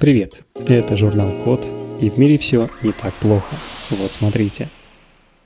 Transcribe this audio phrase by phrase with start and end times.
[0.00, 1.66] Привет, это журнал Код,
[2.00, 3.56] и в мире все не так плохо.
[3.90, 4.68] Вот смотрите.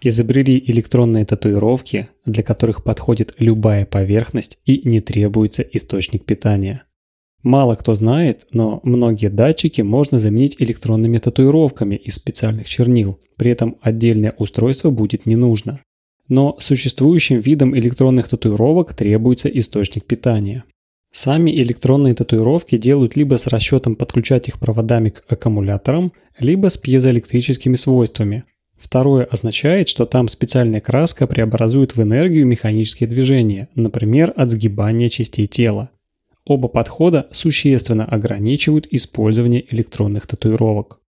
[0.00, 6.84] Изобрели электронные татуировки, для которых подходит любая поверхность и не требуется источник питания.
[7.42, 13.78] Мало кто знает, но многие датчики можно заменить электронными татуировками из специальных чернил, при этом
[13.80, 15.80] отдельное устройство будет не нужно.
[16.28, 20.62] Но существующим видам электронных татуировок требуется источник питания.
[21.16, 27.74] Сами электронные татуировки делают либо с расчетом подключать их проводами к аккумуляторам, либо с пьезоэлектрическими
[27.76, 28.44] свойствами.
[28.76, 35.46] Второе означает, что там специальная краска преобразует в энергию механические движения, например, от сгибания частей
[35.46, 35.88] тела.
[36.44, 41.00] Оба подхода существенно ограничивают использование электронных татуировок.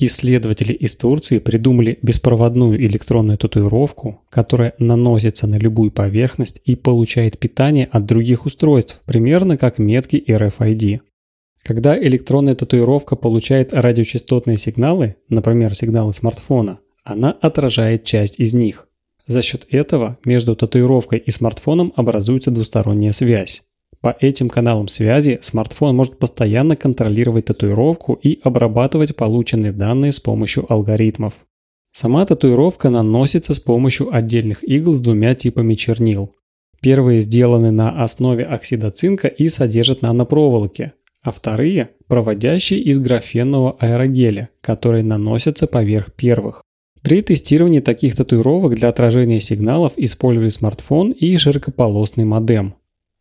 [0.00, 7.88] Исследователи из Турции придумали беспроводную электронную татуировку, которая наносится на любую поверхность и получает питание
[7.90, 11.00] от других устройств, примерно как метки RFID.
[11.64, 18.86] Когда электронная татуировка получает радиочастотные сигналы, например, сигналы смартфона, она отражает часть из них.
[19.26, 23.64] За счет этого между татуировкой и смартфоном образуется двусторонняя связь.
[24.00, 30.72] По этим каналам связи смартфон может постоянно контролировать татуировку и обрабатывать полученные данные с помощью
[30.72, 31.34] алгоритмов.
[31.92, 36.32] Сама татуировка наносится с помощью отдельных игл с двумя типами чернил.
[36.80, 44.50] Первые сделаны на основе оксида цинка и содержат нанопроволоки, а вторые– проводящие из графенного аэрогеля,
[44.60, 46.62] которые наносятся поверх первых.
[47.02, 52.74] При тестировании таких татуировок для отражения сигналов использовали смартфон и широкополосный модем.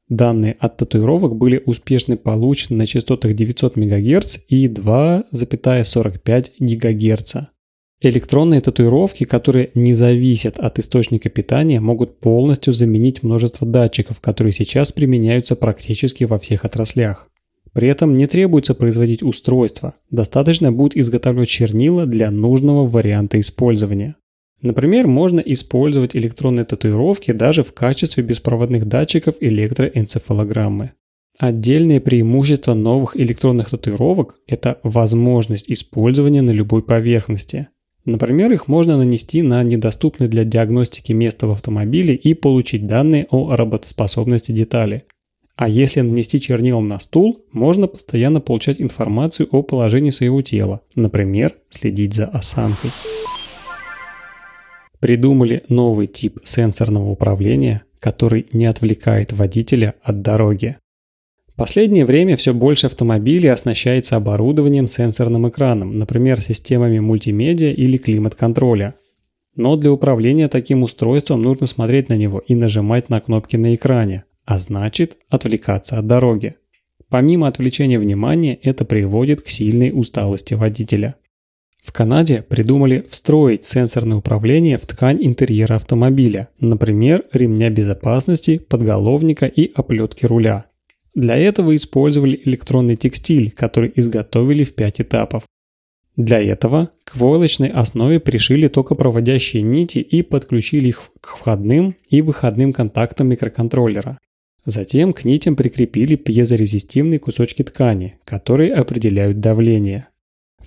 [0.09, 7.35] Данные от татуировок были успешно получены на частотах 900 МГц и 2,45 ГГц.
[7.99, 14.91] Электронные татуировки, которые не зависят от источника питания, могут полностью заменить множество датчиков, которые сейчас
[14.91, 17.27] применяются практически во всех отраслях.
[17.73, 24.15] При этом не требуется производить устройство, достаточно будет изготавливать чернила для нужного варианта использования.
[24.61, 30.93] Например, можно использовать электронные татуировки даже в качестве беспроводных датчиков электроэнцефалограммы.
[31.37, 37.67] Отдельное преимущество новых электронных татуировок– это возможность использования на любой поверхности.
[38.05, 43.55] Например, их можно нанести на недоступное для диагностики место в автомобиле и получить данные о
[43.55, 45.03] работоспособности детали.
[45.55, 51.53] А если нанести чернила на стул, можно постоянно получать информацию о положении своего тела, например,
[51.69, 52.91] следить за осанкой
[54.99, 60.77] придумали новый тип сенсорного управления, который не отвлекает водителя от дороги.
[61.47, 68.93] В последнее время все больше автомобилей оснащается оборудованием сенсорным экраном, например, системами мультимедиа или климат-контроля.
[69.55, 74.25] Но для управления таким устройством нужно смотреть на него и нажимать на кнопки на экране,
[74.45, 76.55] а значит отвлекаться от дороги.
[77.09, 81.15] Помимо отвлечения внимания, это приводит к сильной усталости водителя.
[81.87, 89.71] В Канаде придумали встроить сенсорное управление в ткань интерьера автомобиля, например, ремня безопасности, подголовника и
[89.73, 90.65] оплетки руля.
[91.15, 95.43] Для этого использовали электронный текстиль, который изготовили в 5 этапов.
[96.17, 102.73] Для этого к войлочной основе пришили токопроводящие нити и подключили их к входным и выходным
[102.73, 104.19] контактам микроконтроллера.
[104.65, 110.09] Затем к нитям прикрепили пьезорезистивные кусочки ткани, которые определяют давление.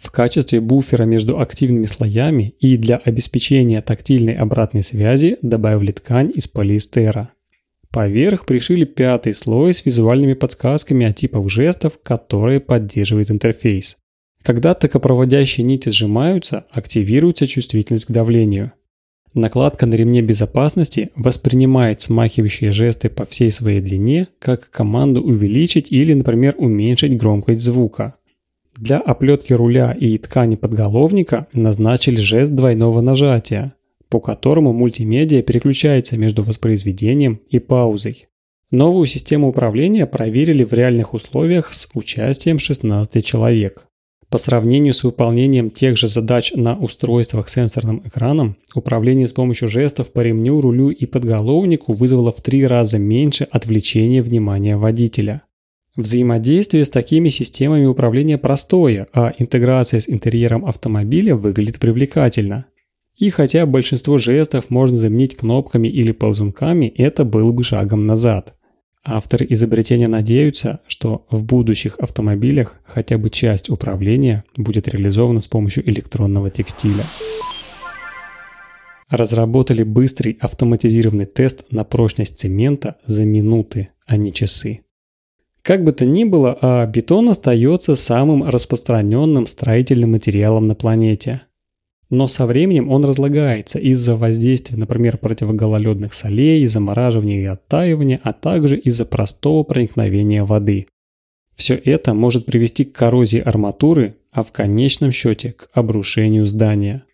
[0.01, 6.49] В качестве буфера между активными слоями и для обеспечения тактильной обратной связи добавили ткань из
[6.49, 7.31] полиэстера.
[7.91, 13.99] Поверх пришили пятый слой с визуальными подсказками о типах жестов, которые поддерживает интерфейс.
[14.43, 18.73] Когда токопроводящие нити сжимаются, активируется чувствительность к давлению.
[19.35, 26.15] Накладка на ремне безопасности воспринимает смахивающие жесты по всей своей длине как команду увеличить или,
[26.15, 28.15] например, уменьшить громкость звука.
[28.81, 33.75] Для оплетки руля и ткани подголовника назначили жест двойного нажатия,
[34.09, 38.29] по которому мультимедиа переключается между воспроизведением и паузой.
[38.71, 43.87] Новую систему управления проверили в реальных условиях с участием 16 человек.
[44.31, 49.69] По сравнению с выполнением тех же задач на устройствах с сенсорным экраном, управление с помощью
[49.69, 55.43] жестов по ремню, рулю и подголовнику вызвало в три раза меньше отвлечения внимания водителя.
[56.01, 62.65] Взаимодействие с такими системами управления простое, а интеграция с интерьером автомобиля выглядит привлекательно.
[63.19, 68.55] И хотя большинство жестов можно заменить кнопками или ползунками, это было бы шагом назад.
[69.05, 75.87] Авторы изобретения надеются, что в будущих автомобилях хотя бы часть управления будет реализована с помощью
[75.87, 77.05] электронного текстиля.
[79.11, 84.81] Разработали быстрый автоматизированный тест на прочность цемента за минуты, а не часы.
[85.63, 91.43] Как бы то ни было, а бетон остается самым распространенным строительным материалом на планете.
[92.09, 98.77] Но со временем он разлагается из-за воздействия, например, противогололедных солей, замораживания и оттаивания, а также
[98.77, 100.89] из-за простого проникновения воды.
[101.55, 107.05] Все это может привести к коррозии арматуры, а в конечном счете к обрушению здания.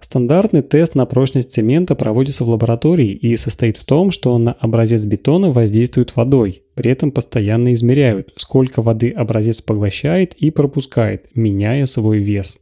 [0.00, 5.04] Стандартный тест на прочность цемента проводится в лаборатории и состоит в том, что на образец
[5.04, 12.18] бетона воздействует водой, при этом постоянно измеряют, сколько воды образец поглощает и пропускает, меняя свой
[12.18, 12.58] вес.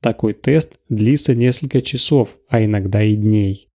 [0.00, 3.68] Такой тест длится несколько часов, а иногда и дней.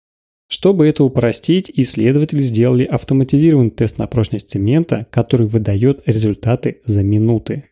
[0.47, 7.65] Чтобы это упростить, исследователи сделали автоматизированный тест на прочность цемента, который выдает результаты за минуты.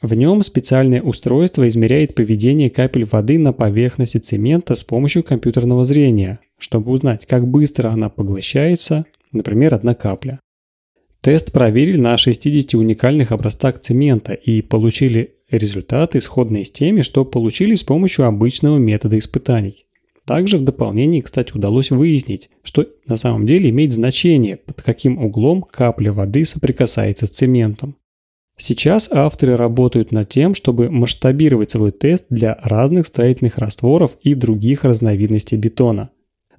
[0.00, 6.40] В нем специальное устройство измеряет поведение капель воды на поверхности цемента с помощью компьютерного зрения,
[6.58, 10.40] чтобы узнать, как быстро она поглощается, например, одна капля.
[11.20, 17.74] Тест проверили на 60 уникальных образцах цемента и получили результаты, сходные с теми, что получили
[17.74, 19.86] с помощью обычного метода испытаний.
[20.26, 25.62] Также в дополнении, кстати, удалось выяснить, что на самом деле имеет значение, под каким углом
[25.62, 27.96] капля воды соприкасается с цементом.
[28.58, 34.84] Сейчас авторы работают над тем, чтобы масштабировать свой тест для разных строительных растворов и других
[34.84, 36.10] разновидностей бетона.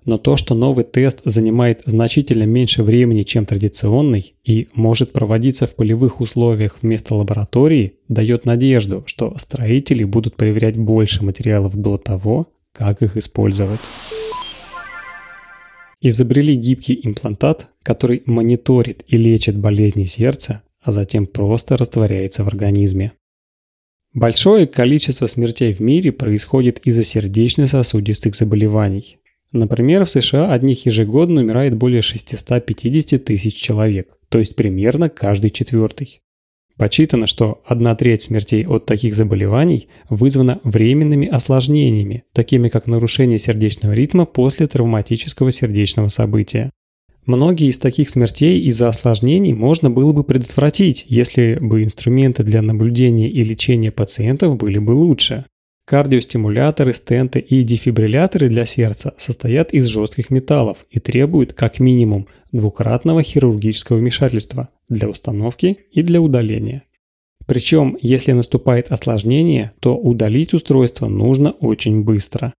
[0.07, 5.75] Но то, что новый тест занимает значительно меньше времени, чем традиционный, и может проводиться в
[5.75, 13.03] полевых условиях вместо лаборатории, дает надежду, что строители будут проверять больше материалов до того, как
[13.03, 13.81] их использовать.
[16.01, 23.11] Изобрели гибкий имплантат, который мониторит и лечит болезни сердца а затем просто растворяется в организме.
[24.13, 29.17] Большое количество смертей в мире происходит из-за сердечно-сосудистых заболеваний.
[29.57, 36.21] Например, в США одних ежегодно умирает более 650 тысяч человек, то есть примерно каждый четвертый.
[36.77, 43.93] Почитано, что одна треть смертей от таких заболеваний вызвана временными осложнениями, такими как нарушение сердечного
[43.93, 46.69] ритма после травматического сердечного события.
[47.25, 53.27] Многие из таких смертей из-за осложнений можно было бы предотвратить, если бы инструменты для наблюдения
[53.27, 55.45] и лечения пациентов были бы лучше.
[55.87, 63.23] Кардиостимуляторы, стенты и дефибрилляторы для сердца состоят из жестких металлов и требуют как минимум двукратного
[63.23, 66.83] хирургического вмешательства для установки и для удаления.
[67.45, 72.53] Причем, если наступает осложнение, то удалить устройство нужно очень быстро.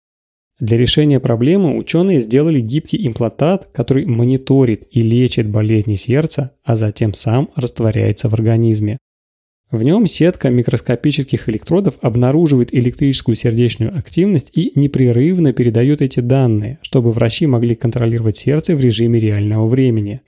[0.58, 7.12] Для решения проблемы ученые сделали гибкий имплантат, который мониторит и лечит болезни сердца, а затем
[7.12, 8.96] сам растворяется в организме.
[9.70, 17.12] В нем сетка микроскопических электродов обнаруживает электрическую сердечную активность и непрерывно передает эти данные, чтобы
[17.12, 20.22] врачи могли контролировать сердце в режиме реального времени.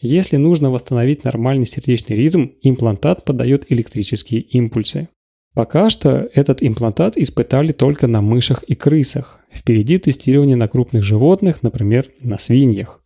[0.00, 5.08] Если нужно восстановить нормальный сердечный ритм, имплантат подает электрические импульсы.
[5.54, 11.62] Пока что этот имплантат испытали только на мышах и крысах, Впереди тестирование на крупных животных,
[11.62, 12.99] например, на свиньях.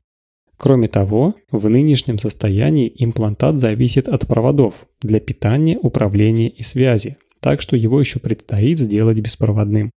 [0.64, 7.60] Кроме того, в нынешнем состоянии имплантат зависит от проводов для питания, управления и связи, так
[7.60, 9.90] что его еще предстоит сделать беспроводным.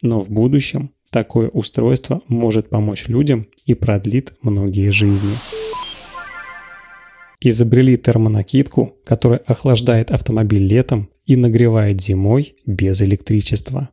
[0.00, 5.34] Но в будущем такое устройство может помочь людям и продлит многие жизни.
[7.42, 13.90] Изобрели термонакидку, которая охлаждает автомобиль летом и нагревает зимой без электричества.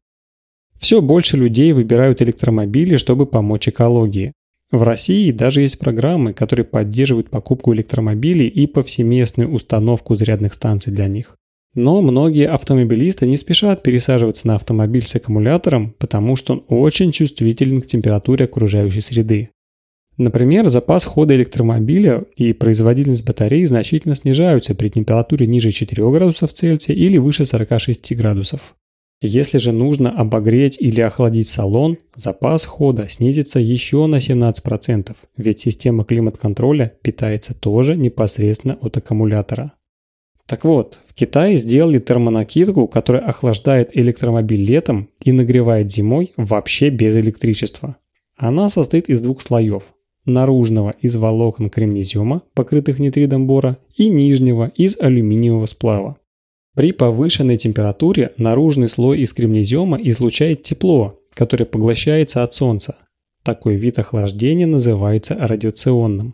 [0.80, 4.32] Все больше людей выбирают электромобили, чтобы помочь экологии.
[4.74, 11.08] В России даже есть программы, которые поддерживают покупку электромобилей и повсеместную установку зарядных станций для
[11.08, 11.36] них.
[11.76, 17.84] Но многие автомобилисты не спешат пересаживаться на автомобиль с аккумулятором, потому что он очень чувствителен
[17.84, 19.52] к температуре окружающей среды.
[20.18, 26.96] Например, запас хода электромобиля и производительность батареи значительно снижаются при температуре ниже 4 градусов Цельсия
[26.96, 28.74] или выше 46 градусов.
[29.26, 36.04] Если же нужно обогреть или охладить салон, запас хода снизится еще на 17%, ведь система
[36.04, 39.72] климат-контроля питается тоже непосредственно от аккумулятора.
[40.46, 47.16] Так вот, в Китае сделали термонакидку, которая охлаждает электромобиль летом и нагревает зимой вообще без
[47.16, 47.96] электричества.
[48.36, 49.94] Она состоит из двух слоев.
[50.26, 56.18] Наружного из волокон кремнезиума, покрытых нитридом бора, и нижнего из алюминиевого сплава.
[56.76, 62.96] При повышенной температуре наружный слой из кремнезиума излучает тепло, которое поглощается от Солнца.
[63.44, 66.34] Такой вид охлаждения называется радиационным.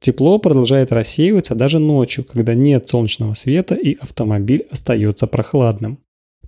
[0.00, 5.98] Тепло продолжает рассеиваться даже ночью, когда нет солнечного света и автомобиль остается прохладным.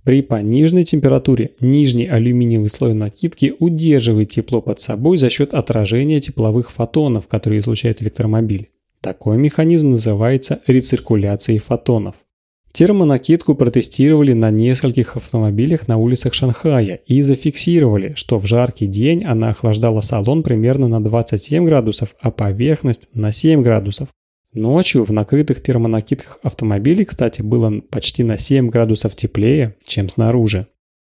[0.03, 6.71] При пониженной температуре нижний алюминиевый слой накидки удерживает тепло под собой за счет отражения тепловых
[6.71, 8.71] фотонов, которые излучает электромобиль.
[8.99, 12.15] Такой механизм называется рециркуляцией фотонов.
[12.73, 19.49] Термонакидку протестировали на нескольких автомобилях на улицах Шанхая и зафиксировали, что в жаркий день она
[19.49, 24.07] охлаждала салон примерно на 27 градусов, а поверхность на 7 градусов.
[24.53, 30.67] Ночью в накрытых термонакидках автомобилей, кстати, было почти на 7 градусов теплее, чем снаружи.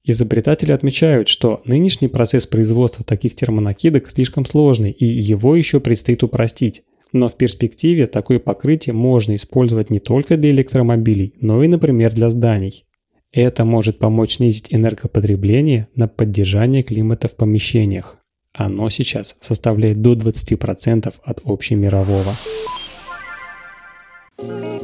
[0.04, 6.82] Изобретатели отмечают, что нынешний процесс производства таких термонакидок слишком сложный и его еще предстоит упростить.
[7.12, 12.30] Но в перспективе такое покрытие можно использовать не только для электромобилей, но и, например, для
[12.30, 12.84] зданий.
[13.32, 18.16] Это может помочь снизить энергопотребление на поддержание климата в помещениях.
[18.52, 22.34] Оно сейчас составляет до 20% от общемирового.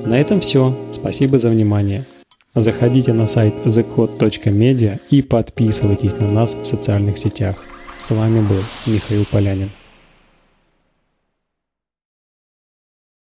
[0.05, 0.77] На этом все.
[0.93, 2.07] Спасибо за внимание.
[2.55, 7.65] Заходите на сайт thecode.media и подписывайтесь на нас в социальных сетях.
[7.97, 9.71] С вами был Михаил Полянин.